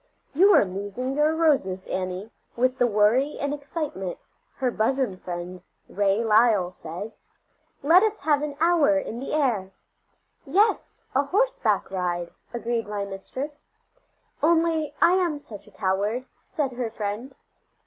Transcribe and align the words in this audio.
"You 0.33 0.51
are 0.55 0.65
losing 0.65 1.13
your 1.13 1.35
roses, 1.35 1.85
Annie, 1.85 2.31
with 2.55 2.79
the 2.79 2.87
worry 2.87 3.37
and 3.39 3.53
excitement," 3.53 4.17
her 4.55 4.71
bosom 4.71 5.15
friend, 5.15 5.61
Ray 5.87 6.23
Lyle, 6.23 6.71
said; 6.71 7.11
"let 7.83 8.01
us 8.01 8.21
have 8.21 8.41
an 8.41 8.57
hour 8.59 8.97
in 8.97 9.19
the 9.19 9.33
air." 9.35 9.69
"Yes, 10.43 11.03
a 11.13 11.25
horseback 11.25 11.91
ride," 11.91 12.31
agreed 12.51 12.87
my 12.87 13.05
mistress. 13.05 13.59
"Only 14.41 14.95
I 15.03 15.11
am 15.17 15.37
such 15.37 15.67
a 15.67 15.71
coward," 15.71 16.25
said 16.45 16.71
her 16.71 16.89
friend. 16.89 17.35